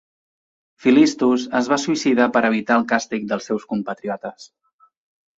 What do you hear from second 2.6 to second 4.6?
el càstig dels seus compatriotes.